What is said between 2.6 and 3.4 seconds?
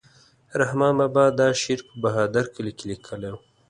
کې لیکلی و.